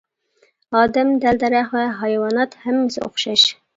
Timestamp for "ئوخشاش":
3.09-3.45